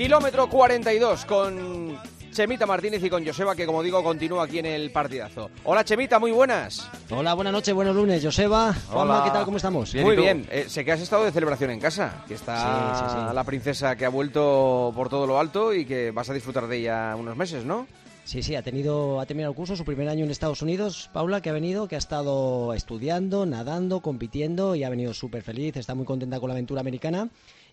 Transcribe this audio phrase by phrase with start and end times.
[0.00, 1.98] Kilómetro 42 con
[2.32, 5.50] Chemita Martínez y con Joseba, que como digo, continúa aquí en el partidazo.
[5.64, 6.88] Hola Chemita, muy buenas.
[7.10, 8.24] Hola, buenas noches, buenos lunes.
[8.24, 9.44] Joseba, Juanma, ¿qué tal?
[9.44, 9.94] ¿Cómo estamos?
[9.96, 10.46] muy bien.
[10.50, 14.08] Eh, sé que has estado de celebración en casa, que está la princesa que ha
[14.08, 17.86] vuelto por todo lo alto y que vas a disfrutar de ella unos meses, ¿no?
[18.24, 21.42] Sí, sí, ha tenido, ha terminado el curso, su primer año en Estados Unidos, Paula,
[21.42, 25.94] que ha venido, que ha estado estudiando, nadando, compitiendo y ha venido súper feliz, está
[25.94, 27.28] muy contenta con la aventura americana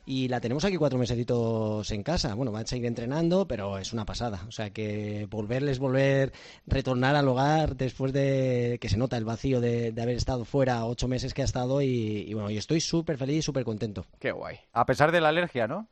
[0.09, 2.33] y la tenemos aquí cuatro mesecitos en casa.
[2.33, 4.45] Bueno, va a seguir entrenando, pero es una pasada.
[4.47, 6.31] O sea que volverles, volver,
[6.65, 11.09] retornar al hogar después de que se nota el vacío de, haber estado fuera ocho
[11.09, 14.05] meses que ha estado y, bueno, yo estoy súper feliz y súper contento.
[14.17, 14.57] Qué guay.
[14.71, 15.89] A pesar de la alergia, ¿no?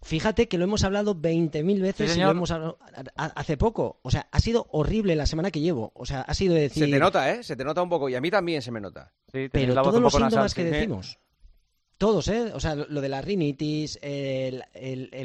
[0.00, 2.78] Fíjate que lo hemos hablado 20.000 veces y lo hemos hablado
[3.16, 3.98] hace poco.
[4.02, 5.90] O sea, ha sido horrible la semana que llevo.
[5.96, 6.84] O sea, ha sido decir...
[6.84, 7.42] Se te nota, ¿eh?
[7.42, 9.12] Se te nota un poco y a mí también se me nota.
[9.32, 11.18] pero todos los síntomas que decimos...
[12.00, 12.50] Todos, ¿eh?
[12.54, 14.64] O sea, lo de la rinitis, el,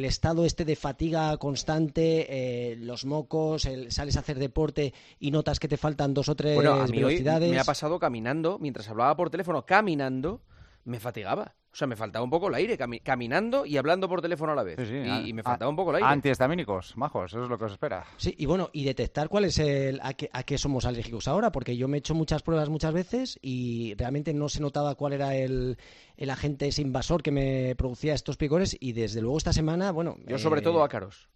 [0.04, 5.62] estado este de fatiga constante, eh, los mocos, el, sales a hacer deporte y notas
[5.62, 7.50] que te faltan dos o tres bueno, a mí velocidades.
[7.50, 10.42] me ha pasado caminando, mientras hablaba por teléfono, caminando,
[10.84, 11.56] me fatigaba.
[11.76, 14.64] O sea, me faltaba un poco el aire, caminando y hablando por teléfono a la
[14.64, 14.80] vez.
[14.80, 16.08] y, me faltaba un poco el aire.
[16.08, 18.06] Antihistamínicos, majos, eso es lo que os espera.
[18.16, 21.52] Sí, y bueno, y detectar cuál es el a qué, a qué somos alérgicos ahora,
[21.52, 25.12] porque yo me he hecho muchas pruebas muchas veces y realmente no se notaba cuál
[25.12, 25.78] era el,
[26.16, 30.16] el agente ese invasor que me producía estos picores y desde luego esta semana, bueno...
[30.28, 31.28] Yo sobre todo ácaros.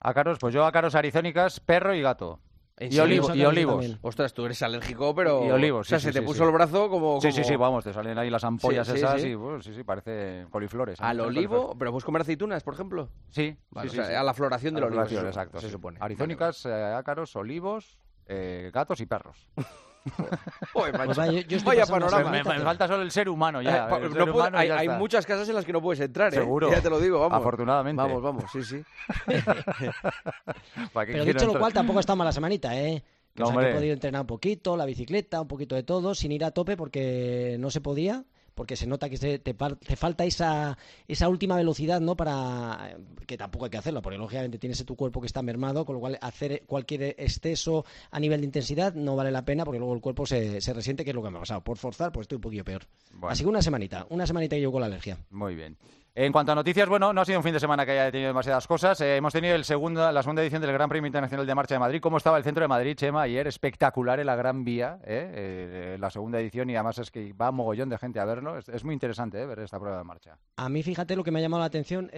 [0.00, 2.40] Ácaros, pues yo ácaros arizónicas, perro y gato.
[2.78, 3.98] Y, y olivos.
[4.02, 5.44] Ostras, tú eres alérgico, pero.
[5.46, 5.86] Y olivos.
[5.86, 8.28] o sea, se te puso el brazo como, Sí, sí, sí, vamos, te salen ahí
[8.28, 9.34] las ampollas esas y.
[9.60, 11.00] sí, sí, parece coliflores.
[11.00, 11.74] ¿Al olivo?
[11.78, 13.08] ¿Pero puedes comer aceitunas, por ejemplo?
[13.30, 13.56] Sí.
[13.74, 15.02] a la floración del olivo.
[15.02, 15.60] exacto.
[15.60, 15.98] Se supone.
[16.00, 19.48] Arizónicas, eh, ácaros, olivos, eh, gatos y perros.
[20.72, 22.30] Pues vaya, panorama.
[22.30, 23.88] Me, falta solo el ser humano ya.
[24.54, 26.36] hay, muchas casas en las que no puedes entrar, ¿eh?
[26.36, 26.70] Seguro.
[26.70, 27.38] Ya te lo digo, vamos.
[27.38, 28.00] Afortunadamente.
[28.00, 28.82] Vamos, vamos, sí, sí.
[30.94, 33.02] Pero dicho lo cual, tampoco está mala semanita, ¿eh?
[33.34, 36.44] Que, no, he podido entrenar un poquito, la bicicleta, un poquito de todo, sin ir
[36.44, 38.24] a tope porque no se podía
[38.56, 39.54] porque se nota que te, te,
[39.96, 42.16] falta esa, esa última velocidad, ¿no?
[42.16, 42.96] Para
[43.26, 46.00] que tampoco hay que hacerlo, porque lógicamente tienes tu cuerpo que está mermado, con lo
[46.00, 50.00] cual hacer cualquier exceso a nivel de intensidad no vale la pena, porque luego el
[50.00, 51.62] cuerpo se, se resiente, que es lo que me ha pasado.
[51.62, 52.86] Por forzar, pues estoy un poquillo peor.
[53.28, 55.18] Así que una semanita, una semanita que llevo con la alergia.
[55.30, 55.76] Muy bien.
[56.18, 58.28] En cuanto a noticias, bueno, no ha sido un fin de semana que haya tenido
[58.28, 58.98] demasiadas cosas.
[59.02, 61.78] Eh, hemos tenido el segundo, la segunda edición del Gran Premio Internacional de Marcha de
[61.78, 62.00] Madrid.
[62.00, 63.20] ¿Cómo estaba el centro de Madrid, Chema?
[63.20, 67.34] Ayer espectacular en la Gran Vía, eh, eh, la segunda edición, y además es que
[67.34, 68.56] va mogollón de gente a verlo.
[68.56, 70.38] Es, muy interesante ver esta prueba de marcha.
[70.56, 72.10] A mí, fíjate lo que me ha llamado la atención,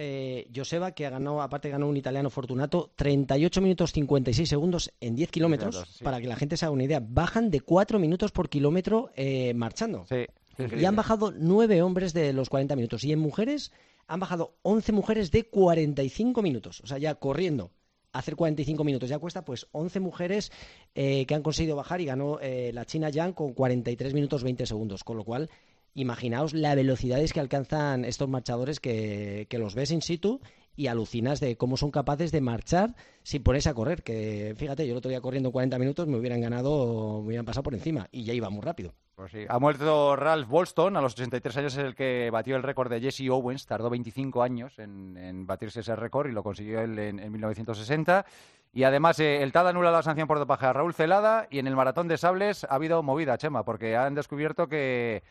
[0.55, 5.29] Joseba, que ha ganado, aparte ganó un italiano Fortunato, 38 minutos 56 segundos en 10
[5.29, 7.01] kilómetros, para que la gente se haga una idea.
[7.05, 9.09] Bajan de 4 minutos por kilómetro
[9.55, 10.05] marchando.
[10.07, 10.25] Sí.
[10.77, 13.03] Y han bajado 9 hombres de los 40 minutos.
[13.03, 13.71] Y en mujeres
[14.09, 16.81] han bajado 11 mujeres de 45 minutos.
[16.81, 17.71] O sea, ya corriendo
[18.11, 20.51] hacer 45 minutos ya cuesta, pues 11 mujeres
[20.95, 24.65] eh, que han conseguido bajar y ganó eh, la China Yang con 43 minutos 20
[24.65, 25.03] segundos.
[25.03, 25.51] Con lo cual,
[25.93, 30.41] imaginaos la velocidades que alcanzan estos marchadores que, los ves in situ
[30.75, 34.01] y alucinas de cómo son capaces de marchar sin ponerse a correr.
[34.01, 37.61] Que fíjate, yo el otro día corriendo 40 minutos me hubieran ganado, me hubieran pasado
[37.61, 38.95] por encima y ya iba muy rápido.
[39.19, 39.33] Pues.
[39.49, 43.01] Ha muerto Ralph Bolston, a los 83 años es el que batió el récord de
[43.01, 48.25] Jesse Owens, tardó 25 años en, batirse ese récord y lo consiguió él en, 1960.
[48.71, 51.67] Y además, eh, el TAD anula la sanción por dopaje a Raúl Celada y en
[51.67, 55.21] el maratón de sables ha habido movida, Chema, porque han descubierto que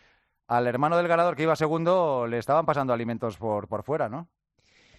[0.48, 4.28] al hermano del ganador que iba segundo le estaban pasando alimentos por, por fuera, ¿no?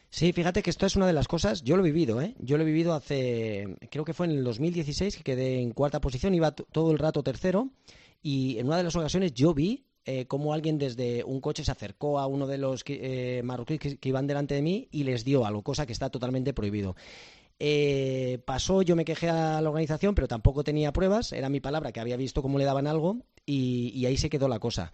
[0.10, 2.34] Sí, fíjate que esto es una de las cosas, yo lo he vivido, ¿eh?
[2.40, 6.02] Yo lo he vivido hace, creo que fue en el 2016, que quedé en cuarta
[6.02, 7.70] posición, iba todo el rato tercero,
[8.22, 11.72] y en una de las ocasiones yo vi eh, cómo alguien desde un coche se
[11.72, 15.46] acercó a uno de los eh, marroquíes que, iban delante de mí y les dio
[15.46, 16.96] algo, cosa que está totalmente prohibido.
[17.60, 21.92] Eh, pasó, yo me quejé a la organización, pero tampoco tenía pruebas, era mi palabra
[21.92, 24.92] que había visto cómo le daban algo y ahí se quedó la cosa.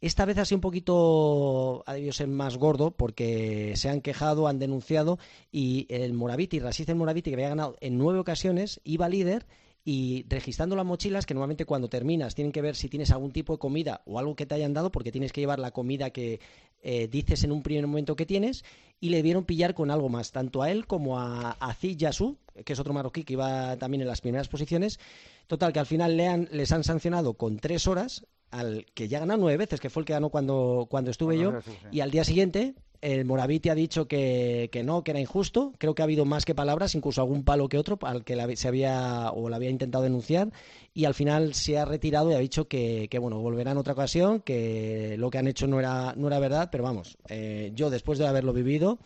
[0.00, 4.46] Esta vez ha sido un poquito, ha debido ser más gordo porque se han quejado,
[4.46, 5.18] han denunciado
[5.50, 9.46] y el Moraviti, Rasiz el Moraviti, que había ganado en nueve ocasiones, iba líder
[9.84, 13.54] y registrando las mochilas, que normalmente cuando terminas tienen que ver si tienes algún tipo
[13.54, 16.40] de comida o algo que te hayan dado, porque tienes que llevar la comida que
[16.82, 18.64] eh, dices en un primer momento que tienes,
[19.00, 22.72] y le vieron pillar con algo más, tanto a él como a Aziz Yasu, que
[22.72, 24.98] es otro marroquí que iba también en las primeras posiciones.
[25.46, 29.56] Total, que al final les han sancionado con tres horas al que ya ganó nueve
[29.58, 31.54] veces, que fue el que ganó cuando, cuando estuve yo,
[31.90, 35.72] y al día siguiente el Moraviti ha dicho que, que, no, que era injusto.
[35.78, 38.68] Creo que ha habido más que palabras, incluso algún palo que otro, al que se
[38.68, 40.50] había o le había intentado denunciar.
[40.94, 43.92] Y al final se ha retirado y ha dicho que, que, bueno, volverá en otra
[43.92, 46.68] ocasión, que lo que han hecho no era, no era verdad.
[46.72, 48.98] Pero vamos, eh, yo después de haberlo vivido,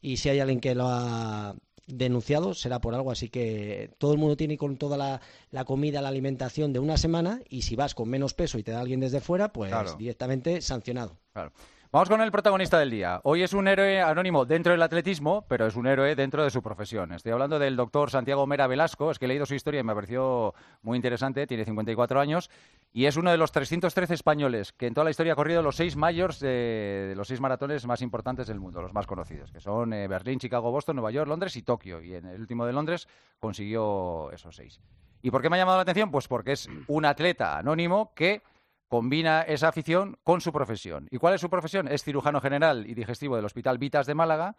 [0.00, 1.54] y si hay alguien que lo ha
[1.86, 5.20] denunciado será por algo, así que todo el mundo tiene con toda
[5.50, 8.72] la, comida, la alimentación de una semana y si vas con menos peso y te
[8.72, 11.18] da alguien desde fuera, pues directamente sancionado.
[11.32, 11.52] Claro.
[11.92, 13.20] Vamos con el protagonista del día.
[13.24, 16.62] Hoy es un héroe anónimo dentro del atletismo, pero es un héroe dentro de su
[16.62, 17.10] profesión.
[17.10, 19.10] Estoy hablando del doctor Santiago Mera Velasco.
[19.10, 21.48] Es que he leído su historia y me pareció muy interesante.
[21.48, 22.48] Tiene 54 años
[22.92, 25.74] y es uno de los 313 españoles que en toda la historia ha corrido los
[25.74, 29.92] seis mayores de, los seis maratones más importantes del mundo, los más conocidos, que son
[29.92, 32.00] eh, Berlín, Chicago, Boston, Nueva York, Londres y Tokio.
[32.00, 33.08] Y en el último de Londres
[33.40, 34.80] consiguió esos seis.
[35.22, 36.12] ¿Y por qué me ha llamado la atención?
[36.12, 38.42] Pues porque es un atleta anónimo que
[38.90, 41.06] combina esa afición con su profesión.
[41.12, 41.86] ¿Y cuál es su profesión?
[41.86, 44.56] Es cirujano general y digestivo del Hospital Vitas de Málaga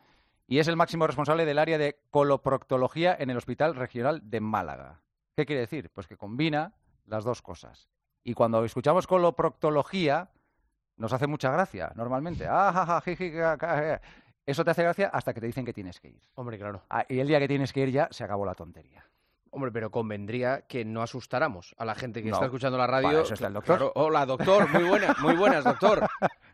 [0.48, 5.02] y es el máximo responsable del área de coloproctología en el Hospital Regional de Málaga.
[5.36, 5.90] ¿Qué quiere decir?
[5.94, 6.74] Pues que combina
[7.06, 7.90] las dos cosas.
[8.24, 10.30] Y cuando escuchamos coloproctología,
[10.96, 12.46] nos hace mucha gracia, normalmente.
[12.50, 13.04] Ah,
[14.46, 16.22] Eso te hace gracia hasta que te dicen que tienes que ir.
[16.36, 16.84] Hombre, claro.
[16.90, 19.06] Ah, y el día que tienes que ir ya se acabó la tontería.
[19.54, 23.22] Hombre, pero convendría que no asustáramos a la gente que está escuchando la radio.
[23.22, 23.92] eso está el doctor.
[23.96, 24.70] hola, doctor.
[24.72, 26.08] Muy buenas, muy buenas, doctor.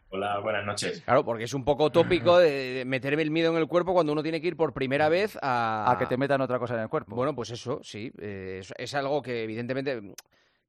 [0.10, 1.02] Hola, buenas noches.
[1.02, 4.24] Claro, porque es un poco tópico de meterme el miedo en el cuerpo cuando uno
[4.24, 5.92] tiene que ir por primera vez a...
[5.92, 7.16] A que te metan otra cosa en el cuerpo.
[7.16, 8.12] Bueno, pues eso, sí.
[8.18, 10.16] Eh, es, algo que evidentemente...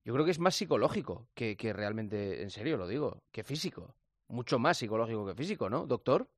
[0.04, 3.94] Yo creo que es más psicológico que, que realmente, en serio lo digo, que físico.
[4.28, 6.28] Mucho más psicológico que físico, ¿no, doctor?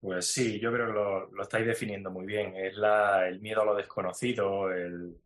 [0.00, 2.56] Pues sí, yo creo que lo, estáis definiendo muy bien.
[2.56, 5.20] Es la, el miedo a lo desconocido, el,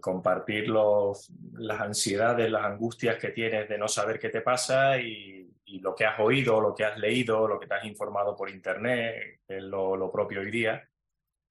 [0.00, 5.38] compartir los, las ansiedades, las angustias que tienes de no saber qué te pasa y,
[5.82, 9.40] lo que has oído, lo que has leído, lo que te has informado por internet,
[9.46, 10.90] es lo, lo propio hoy día.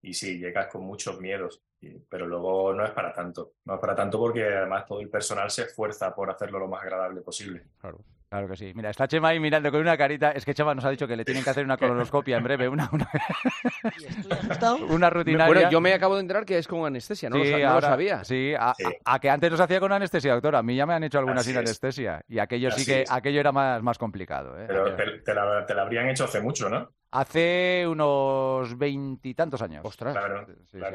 [0.02, 1.64] Y sí, llegas con muchos miedos,
[2.10, 3.54] pero luego no es para tanto.
[3.66, 6.82] No es para tanto porque además todo el personal se esfuerza por hacerlo lo más
[6.82, 7.64] agradable posible.
[7.80, 8.00] Claro.
[8.30, 8.72] Claro que sí.
[8.76, 10.32] Mira, está Chema ahí mirando con una carita.
[10.32, 12.70] Es que Chema nos ha dicho que le tienen que hacer una colonoscopia en breve,
[12.70, 13.10] una, una...
[14.90, 15.48] una rutinaria.
[15.48, 18.24] Bueno, yo me acabo de enterar que es con anestesia, no, lo, sabía.
[18.24, 18.76] Sí a,
[19.20, 20.58] que antes nos hacía con anestesia, doctor.
[20.58, 22.24] A mí ya me han hecho algunas sin anestesia.
[22.28, 24.60] Y aquello sí que, aquello era más, más complicado.
[24.62, 24.66] ¿eh?
[24.68, 26.88] Pero te, la, te, la, habrían hecho hace mucho, ¿no?
[27.10, 29.84] Hace unos veintitantos años.
[29.84, 30.14] Ostras.
[30.14, 30.46] Claro,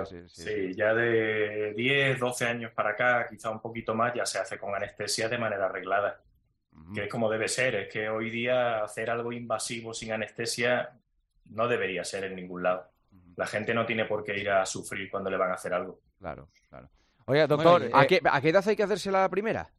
[0.06, 4.14] sí, Sí, sí, sí, ya de 10, 12 años para acá, quizá un poquito más,
[4.14, 6.20] ya se hace con anestesia de manera arreglada
[6.92, 7.74] que es como debe ser.
[7.74, 10.90] Es que hoy día hacer algo invasivo sin anestesia
[11.46, 12.90] no debería ser en ningún lado.
[13.36, 16.00] La gente no tiene por qué ir a sufrir cuando le van a hacer algo.
[16.18, 16.88] Claro, claro.
[17.26, 19.70] Oye, doctor, ¿a, qué, ¿a qué edad hay que hacerse la primera?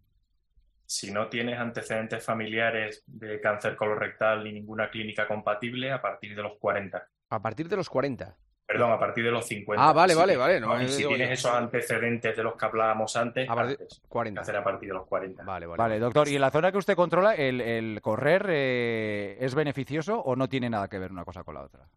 [0.85, 6.43] Si no tienes antecedentes familiares de cáncer colorectal ni ninguna clínica compatible, a partir de
[6.43, 7.07] los 40.
[7.29, 8.35] A partir de los 40.
[8.67, 9.83] Perdón, a partir de los 50.
[9.83, 10.59] Ah, vale, vale, vale.
[10.59, 13.77] No, si tienes esos antecedentes de los que hablábamos antes, a partir,
[14.09, 14.41] 40.
[14.41, 15.43] hacer a partir de los 40.
[15.43, 15.77] Vale, vale.
[15.77, 20.35] Vale, doctor, ¿y en la zona que usted controla, el, correr eh, es beneficioso o
[20.35, 21.87] no tiene nada que ver una cosa con la otra?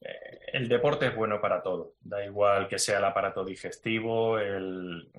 [0.00, 1.96] Eh, el deporte es bueno para todo.
[2.00, 5.10] Da igual que sea el aparato digestivo, el,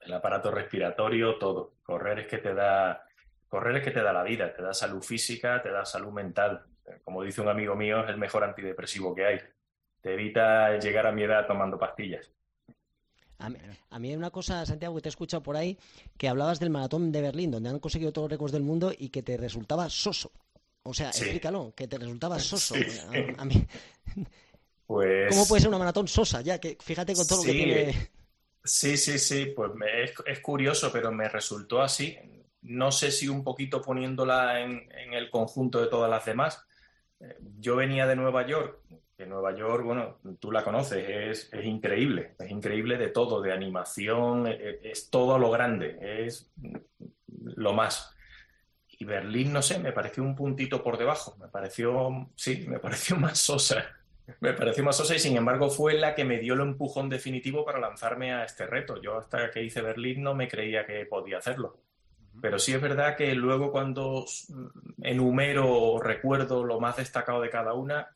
[0.00, 1.74] el aparato respiratorio, todo.
[1.82, 3.04] Correr es que te da.
[3.48, 6.66] Correr es que te da la vida, te da salud física, te da salud mental
[7.04, 9.38] como dice un amigo mío, es el mejor antidepresivo que hay.
[10.00, 12.30] Te evita llegar a mi edad tomando pastillas.
[13.38, 13.48] A
[13.98, 15.78] mí, hay una cosa, Santiago, que te he escuchado por ahí,
[16.16, 19.10] que hablabas del maratón de Berlín, donde han conseguido todos los récords del mundo y
[19.10, 20.32] que te resultaba soso.
[20.82, 22.74] O sea, explícalo, que te resultaba soso.
[24.86, 25.28] Pues...
[25.28, 26.40] ¿Cómo puede ser una maratón sosa?
[26.40, 28.08] Ya que fíjate con todo lo que tiene.
[28.64, 29.70] Sí, sí, sí, pues
[30.24, 32.16] es, curioso, pero me resultó así.
[32.68, 36.66] No sé si un poquito poniéndola en, el conjunto de todas las demás,
[37.58, 38.78] yo venía de Nueva York,
[39.16, 44.46] que Nueva York, bueno, tú la conoces, es, increíble, es increíble de todo, de animación,
[44.46, 46.52] es, e, es, todo lo grande, es
[47.26, 48.14] lo más.
[48.86, 53.16] Y Berlín, no sé, me pareció un puntito por debajo, me pareció, sí, me pareció
[53.18, 53.98] más sosa,
[54.40, 57.64] me pareció más sosa y sin embargo fue la que me dio el empujón definitivo
[57.64, 59.00] para lanzarme a este reto.
[59.00, 61.78] Yo hasta que hice Berlín no me creía que podía hacerlo.
[62.40, 64.24] Pero sí es verdad que luego cuando
[65.02, 68.08] enumero o recuerdo lo más destacado de cada una,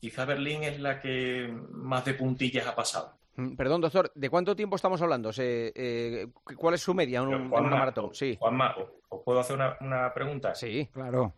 [0.00, 3.18] quizá Berlín es la que más de puntillas ha pasado.
[3.36, 5.30] Mm, perdón, doctor, ¿de cuánto tiempo estamos hablando?
[5.38, 8.14] Eh, ¿Cuál es su media en, un, una maratón?
[8.14, 8.36] Sí.
[8.38, 8.74] Juanma,
[9.08, 10.54] ¿os puedo hacer una, una pregunta?
[10.54, 11.34] Sí, claro.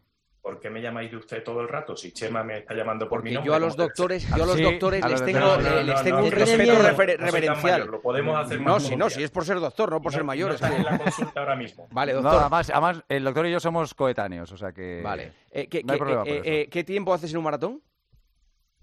[0.47, 1.97] ¿Por qué me llamáis de usted todo el rato?
[1.97, 3.49] Si Chema me está llamando por mi nombre.
[3.49, 6.79] Yo a los doctores, yo a los doctores les tengo, les tengo un respeto
[7.19, 7.87] reverencial.
[7.89, 10.55] Lo podemos hacer No, si no, si es por ser doctor, no por ser mayor.
[10.61, 11.89] No en la consulta ahora mismo.
[11.91, 12.43] Vale, doctor.
[12.43, 15.01] además, además, el doctor y yo somos coetáneos, o sea que.
[15.03, 15.33] Vale.
[15.51, 17.83] Eh, ¿qué, eh, eh, ¿Qué tiempo haces en un maratón?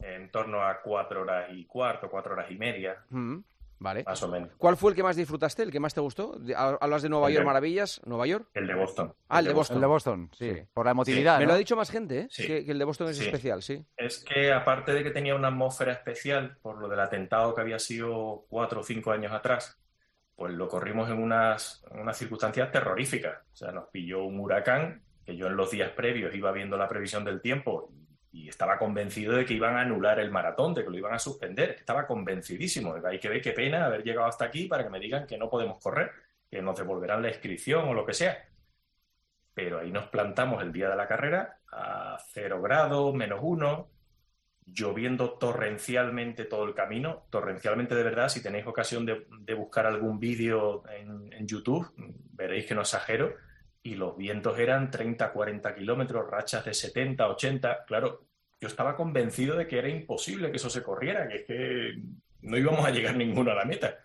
[0.01, 2.97] En torno a cuatro horas y cuarto, cuatro horas y media.
[3.09, 3.37] Mm.
[3.79, 4.03] Vale.
[4.05, 4.49] más o menos.
[4.57, 6.37] ¿Cuál fue el que más disfrutaste, el que más te gustó?
[6.55, 8.47] Hablas de Nueva El York, de- maravillas, Nueva York.
[8.53, 9.13] El de Boston.
[9.27, 9.75] Ah, el de Boston.
[9.77, 10.53] El de Boston, sí.
[10.53, 10.61] Sí.
[10.73, 11.49] Por la emotividad, Me ¿no?
[11.49, 12.27] lo ha dicho más gente, ¿eh?
[12.29, 12.47] Sí.
[12.47, 13.25] Que, que el de Boston es Sí.
[13.25, 13.85] especial, sí.
[13.97, 17.79] Es que aparte de que tenía una atmósfera especial por lo del atentado que había
[17.79, 19.77] sido cuatro o cinco años atrás,
[20.35, 23.37] pues lo corrimos en unas, en unas circunstancias terroríficas.
[23.51, 26.87] O sea, nos pilló un huracán, que yo en los días previos iba viendo la
[26.87, 27.91] previsión del tiempo
[28.33, 31.19] y estaba convencido de que iban a anular el maratón, de que lo iban a
[31.19, 31.75] suspender.
[31.77, 32.95] Estaba convencidísimo.
[33.05, 35.51] Hay que ver qué pena haber llegado hasta aquí para que me digan que no
[35.51, 36.11] podemos correr,
[36.49, 38.43] que nos devolverán la inscripción o lo que sea.
[39.53, 43.91] Pero ahí nos plantamos el día de la carrera a cero grados, menos uno,
[44.65, 50.83] lloviendo torrencialmente todo el camino, torrencialmente de verdad, si tenéis ocasión de, buscar algún vídeo
[50.89, 51.87] en, en YouTube,
[52.31, 53.35] veréis que no exagero,
[53.83, 58.25] y los vientos eran 30, 40 kilómetros, rachas de 70, 80, claro,
[58.61, 61.93] yo estaba convencido de que era imposible que eso se corriera, que es que
[62.41, 63.99] no íbamos a llegar ninguno a la meta.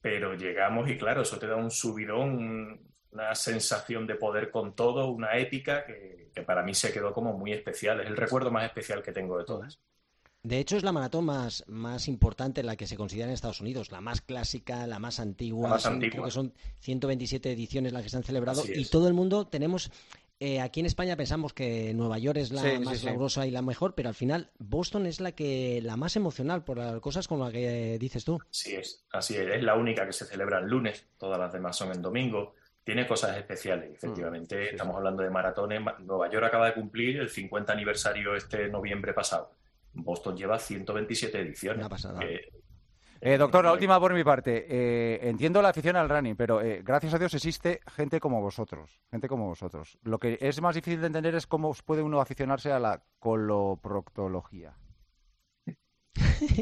[0.00, 4.74] Pero llegamos y claro, eso te da un subidón, un- una sensación de poder con
[4.74, 8.00] todo, una épica que para mí se quedó como muy especial.
[8.00, 9.80] Es el recuerdo más especial que tengo de todas.
[10.44, 13.90] De hecho, es la maratón más, más importante, la que se considera en Estados Unidos,
[13.90, 15.68] la más clásica, la más antigua.
[15.68, 16.12] La más Son- antigua.
[16.12, 18.90] Creo que son 127 ediciones las que se han celebrado Así y es.
[18.90, 19.90] todo el mundo tenemos.
[20.40, 23.06] eh, aquí en España pensamos que Nueva York es la Sí, sí, más sí.
[23.06, 26.76] labrosa y la mejor, pero al final Boston es la que la más emocional por
[26.76, 28.38] las cosas como la que dices tú.
[28.50, 29.48] Así es, así es.
[29.48, 32.54] Es la única que se celebra el lunes, todas las demás son en domingo.
[32.82, 34.56] Tiene cosas especiales, efectivamente.
[34.56, 34.70] Mm, sí, sí.
[34.72, 35.80] Estamos hablando de maratones.
[35.80, 39.52] Ma- Nueva York acaba de cumplir el 50 aniversario este noviembre pasado.
[39.94, 41.78] Boston lleva 127 ediciones.
[41.80, 42.20] Una pasada.
[42.20, 42.40] que-
[43.20, 44.66] Eh, doctor, la última por mi parte.
[44.68, 49.00] Eh, entiendo la afición al running, pero eh, gracias a Dios existe gente como vosotros.
[49.10, 49.98] Gente como vosotros.
[50.02, 54.76] Lo que es más difícil de entender es cómo puede uno aficionarse a la coloproctología.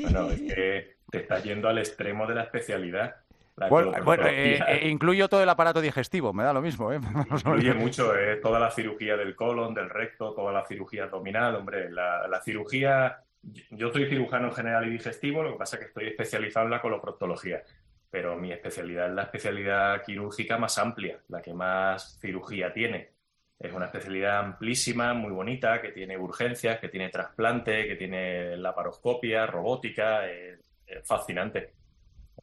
[0.03, 3.17] Bueno, es que te estás yendo al extremo de la especialidad.
[3.57, 6.93] Bueno, bueno, eh, eh, incluyo todo el aparato digestivo, me da lo mismo.
[6.93, 7.01] ¿eh?
[7.31, 11.91] Incluye mucho, eh, toda la cirugía del colon, del recto, toda la cirugía abdominal, hombre,
[11.91, 13.23] la, la cirugía,
[13.71, 16.81] yo soy cirujano general y digestivo, lo que pasa es que estoy especializado en la
[16.81, 17.63] coloproctología,
[18.11, 23.11] pero mi especialidad es la especialidad quirúrgica más amplia, la que más cirugía tiene.
[23.59, 29.47] Es una especialidad amplísima, muy bonita, que tiene urgencias, que tiene trasplante, que tiene laparoscopia,
[29.47, 31.82] robótica, es, es fascinante.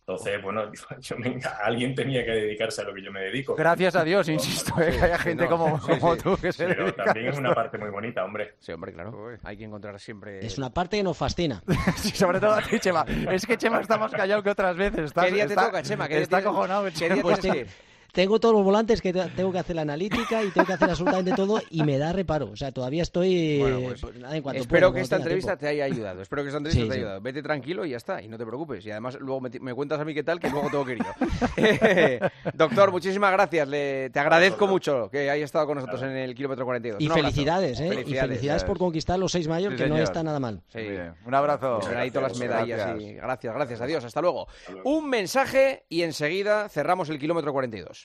[0.10, 3.54] Entonces, bueno, yo me- alguien tenía que dedicarse a lo que yo me dedico.
[3.56, 6.22] Gracias a Dios, insisto, eh, que haya gente no, como, sí, como sí.
[6.24, 8.56] tú que se Pero dedica también a es una parte muy bonita, hombre.
[8.60, 9.30] Sí, hombre, claro.
[9.44, 10.44] Hay que encontrar siempre...
[10.44, 11.62] Es una parte que nos fascina.
[11.98, 13.06] Sí, sobre todo a ti, Chema.
[13.32, 15.06] Es que Chema está más callado que otras veces.
[15.06, 16.08] Está, ¿Qué día te toca, Chema?
[16.08, 17.22] ¿Qué día está el ¿Qué día Chema.
[17.22, 17.89] Pues tienes que tengo- ir?
[18.14, 20.90] Tengo todos los volantes que te- tengo que hacer la analítica y tengo que hacer
[20.90, 22.50] absolutamente todo y me da reparo.
[22.52, 23.60] O sea, todavía estoy...
[23.60, 25.60] Bueno, pues, pues, nada, en cuanto Espero que esta entrevista tiempo.
[25.62, 26.22] te haya ayudado.
[26.22, 27.06] Espero que esta entrevista Sí, te haya sí.
[27.06, 27.22] ayudado.
[27.22, 28.22] Vete tranquilo y ya está.
[28.22, 28.86] Y no te preocupes.
[28.86, 31.00] Y además luego me, me cuentas a mí qué tal, que luego tengo que ir
[31.00, 32.30] yo.
[32.54, 33.68] Doctor, muchísimas gracias.
[33.68, 37.02] Le- te agradezco mucho que hayas estado con nosotros en el kilómetro 42.
[37.02, 37.28] Y Un abrazo.
[37.28, 38.04] felicidades, ¿eh?
[38.08, 38.64] Y Felicidades.
[38.64, 40.62] por conquistar los seis mayores, Sí, que no está nada mal.
[40.70, 40.80] Sí.
[41.26, 41.80] Un abrazo.
[41.80, 43.02] Todas las medallas Gracias.
[43.02, 43.82] y gracias, gracias.
[43.82, 44.48] Adiós, hasta luego.
[44.72, 44.90] luego.
[44.90, 47.99] Un mensaje y enseguida cerramos el kilómetro 42.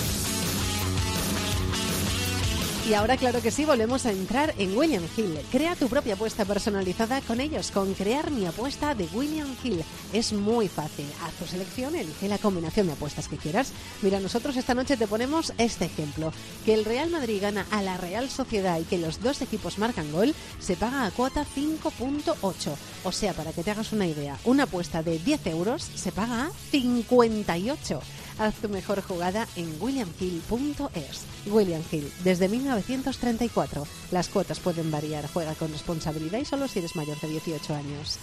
[2.87, 5.39] Y ahora, claro que sí, volvemos a entrar en William Hill.
[5.51, 9.83] Crea tu propia apuesta personalizada con ellos, con Crear mi apuesta de William Hill.
[10.13, 11.07] Es muy fácil.
[11.23, 13.73] Haz tu selección, elige la combinación de apuestas que quieras.
[14.03, 16.31] Mira, nosotros esta noche te ponemos este ejemplo.
[16.67, 20.13] Que el Real Madrid gana a la Real Sociedad y que los dos equipos marcan
[20.13, 22.75] gol, se paga a cuota 5.8.
[23.05, 26.49] O sea, para que te hagas una idea, una apuesta de 10 euros se paga
[26.49, 28.01] a 58.
[28.39, 31.25] Haz tu mejor jugada en williamhill.es.
[31.47, 33.87] William Hill, desde 1934.
[34.11, 35.29] Las cuotas pueden variar.
[35.33, 38.19] Juega con responsabilidad y solo si eres mayor de 18 años.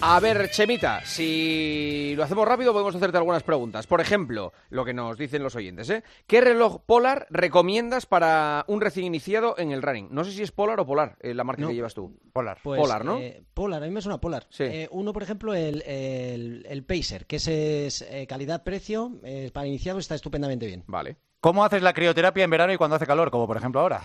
[0.00, 3.88] A ver, Chemita, si lo hacemos rápido podemos hacerte algunas preguntas.
[3.88, 6.04] Por ejemplo, lo que nos dicen los oyentes, ¿eh?
[6.28, 10.06] ¿Qué reloj Polar recomiendas para un recién iniciado en el running?
[10.12, 11.68] No sé si es Polar o Polar, eh, la marca No.
[11.68, 12.16] que llevas tú.
[12.32, 12.58] Polar.
[12.62, 13.18] Pues, Polar, ¿no?
[13.18, 14.46] eh, Polar, a mí me suena Polar.
[14.50, 14.62] Sí.
[14.62, 19.66] Eh, uno, por ejemplo, el, el, el Pacer, que ese es eh, calidad-precio, eh, para
[19.66, 20.84] iniciados está estupendamente bien.
[20.86, 21.16] Vale.
[21.40, 24.00] ¿Cómo haces la crioterapia en verano y cuando hace calor, como por ejemplo ahora?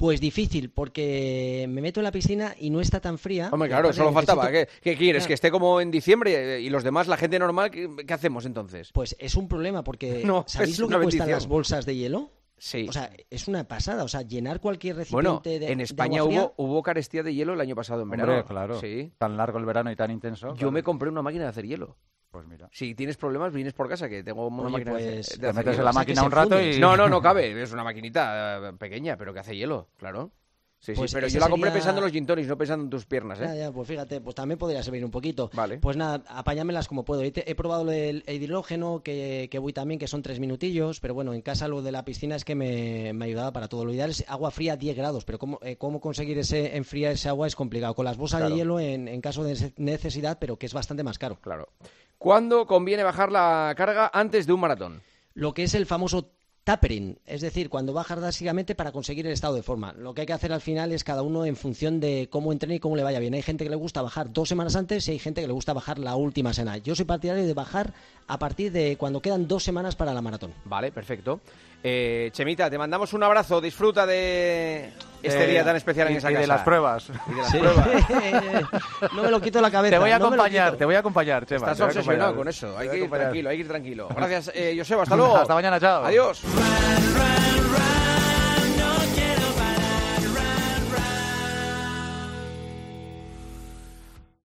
[0.00, 3.50] Pues difícil, porque me meto en la piscina y no está tan fría.
[3.52, 4.48] Hombre, claro, solo faltaba.
[4.50, 5.20] necesito- ¿Qué, qué quieres?
[5.24, 5.28] Claro.
[5.28, 8.46] ¿Que esté como en diciembre eh, y los demás, la gente normal, qué, qué hacemos
[8.46, 8.92] entonces?
[8.94, 11.36] Pues es un problema, porque No, ¿sabéis lo que una cuestan bendición.
[11.36, 12.30] las bolsas de hielo?
[12.56, 12.86] Sí.
[12.88, 14.02] O sea, es una pasada.
[14.04, 17.22] O sea, llenar cualquier bueno, recipiente de en de España agua fría- hubo, hubo carestía
[17.22, 18.44] de hielo el año pasado en Hombre, verano.
[18.46, 18.80] claro.
[18.80, 19.12] Sí.
[19.18, 20.48] Tan largo el verano y tan intenso.
[20.48, 20.72] Yo claro.
[20.72, 21.98] me compré una máquina de hacer hielo.
[22.30, 22.68] Pues mira.
[22.72, 25.46] Si tienes problemas, vienes por casa, que tengo una Oye, máquina de pues, hacer- de
[25.48, 26.78] Te metes en la máquina un rato y...
[26.78, 27.60] No, no, no cabe.
[27.60, 30.30] Es una maquinita eh, pequeña, pero que hace hielo, claro.
[30.82, 32.56] Sí, Pues sí, pero ese yo la compré sería- pensando en los gin tonics, no
[32.56, 33.44] pensando en tus piernas, ¿eh?
[33.44, 35.50] Ya, ya, pues fíjate, pues también podría servir un poquito.
[35.52, 35.76] Vale.
[35.78, 37.20] Pues nada, apáñamelas como puedo.
[37.22, 40.98] He, he probado lo del el hidrógeno, que, que voy también, que son tres minutillos,
[41.00, 43.84] pero bueno, en casa lo de la piscina es que me, me ayudaba para todo.
[43.84, 47.12] Lo ideal es agua fría a 10 grados, pero cómo, eh, cómo conseguir ese enfriar
[47.12, 47.94] ese agua es complicado.
[47.94, 48.54] Con las bolsas Claro.
[48.54, 51.36] de hielo en, en caso de nece- necesidad, pero que es bastante más caro.
[51.42, 51.68] Claro.
[52.20, 55.00] ¿Cuándo conviene bajar la carga antes de un maratón?
[55.32, 56.34] Lo que es el famoso
[56.64, 59.94] tapering, es decir, cuando bajas drásticamente para conseguir el estado de forma.
[59.94, 62.74] Lo que hay que hacer al final es cada uno en función de cómo entrene
[62.74, 63.32] y cómo le vaya bien.
[63.32, 65.72] Hay gente que le gusta bajar dos semanas antes y hay gente que le gusta
[65.72, 66.76] bajar la última semana.
[66.76, 67.94] Yo soy partidario de bajar
[68.26, 70.52] a partir de cuando quedan dos semanas para la maratón.
[70.66, 71.40] Vale, perfecto.
[71.82, 73.60] Eh, Chemita, te mandamos un abrazo.
[73.60, 76.40] Disfruta de este Eh, día tan especial en esa y casa.
[76.42, 77.06] de las pruebas.
[77.26, 77.88] Y de las pruebas.
[79.14, 79.94] no me lo quito de la cabeza.
[79.94, 81.70] Te voy a no acompañar, te voy a acompañar, Chema.
[81.72, 82.76] Estás te voy a obsesionado con eso.
[82.76, 83.24] Hay que ir acompañar.
[83.26, 84.08] tranquilo, hay que ir tranquilo.
[84.14, 85.02] Gracias, eh, Joseba.
[85.04, 85.36] Hasta luego.
[85.38, 86.04] Hasta mañana, chao.
[86.04, 86.42] Adiós.
[86.44, 86.54] Run,
[87.14, 87.59] run,